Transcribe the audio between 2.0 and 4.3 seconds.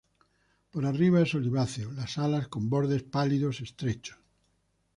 alas con bordes pálidos estrechos.